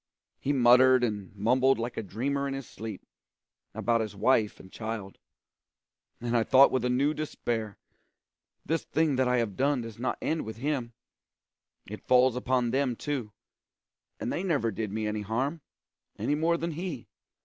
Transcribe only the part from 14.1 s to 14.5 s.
and they